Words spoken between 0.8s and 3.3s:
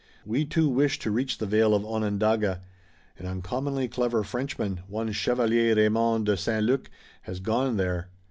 to reach the vale of Onondaga. An